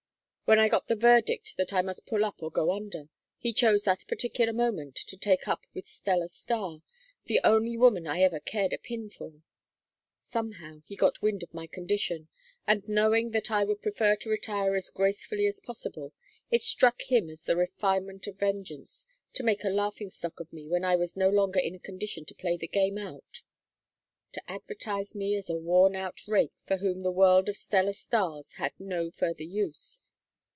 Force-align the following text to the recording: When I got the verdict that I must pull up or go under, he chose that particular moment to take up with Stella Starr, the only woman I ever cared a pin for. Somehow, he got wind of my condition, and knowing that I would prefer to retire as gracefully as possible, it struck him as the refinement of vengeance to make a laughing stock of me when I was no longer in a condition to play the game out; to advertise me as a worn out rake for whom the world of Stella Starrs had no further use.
When 0.43 0.59
I 0.59 0.67
got 0.67 0.87
the 0.89 0.97
verdict 0.97 1.55
that 1.55 1.71
I 1.71 1.81
must 1.81 2.05
pull 2.05 2.25
up 2.25 2.43
or 2.43 2.51
go 2.51 2.71
under, 2.73 3.07
he 3.37 3.53
chose 3.53 3.85
that 3.85 4.05
particular 4.09 4.51
moment 4.51 4.97
to 5.07 5.15
take 5.15 5.47
up 5.47 5.65
with 5.73 5.85
Stella 5.85 6.27
Starr, 6.27 6.81
the 7.23 7.39
only 7.45 7.77
woman 7.77 8.05
I 8.05 8.21
ever 8.21 8.41
cared 8.41 8.73
a 8.73 8.77
pin 8.77 9.09
for. 9.09 9.43
Somehow, 10.19 10.81
he 10.85 10.97
got 10.97 11.21
wind 11.21 11.41
of 11.41 11.53
my 11.53 11.67
condition, 11.67 12.27
and 12.67 12.85
knowing 12.89 13.31
that 13.31 13.49
I 13.49 13.63
would 13.63 13.81
prefer 13.81 14.17
to 14.17 14.29
retire 14.29 14.75
as 14.75 14.89
gracefully 14.89 15.47
as 15.47 15.61
possible, 15.61 16.11
it 16.49 16.61
struck 16.63 17.01
him 17.03 17.29
as 17.29 17.43
the 17.45 17.55
refinement 17.55 18.27
of 18.27 18.35
vengeance 18.37 19.07
to 19.35 19.43
make 19.43 19.63
a 19.63 19.69
laughing 19.69 20.09
stock 20.09 20.41
of 20.41 20.51
me 20.51 20.67
when 20.67 20.83
I 20.83 20.97
was 20.97 21.15
no 21.15 21.29
longer 21.29 21.61
in 21.61 21.75
a 21.75 21.79
condition 21.79 22.25
to 22.25 22.35
play 22.35 22.57
the 22.57 22.67
game 22.67 22.97
out; 22.97 23.41
to 24.33 24.43
advertise 24.51 25.15
me 25.15 25.33
as 25.37 25.49
a 25.49 25.55
worn 25.55 25.95
out 25.95 26.27
rake 26.27 26.55
for 26.65 26.75
whom 26.75 27.03
the 27.03 27.09
world 27.13 27.47
of 27.47 27.55
Stella 27.55 27.93
Starrs 27.93 28.55
had 28.55 28.77
no 28.77 29.11
further 29.11 29.43
use. 29.43 30.01